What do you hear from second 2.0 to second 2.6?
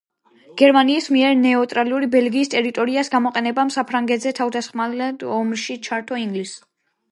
ბელგიის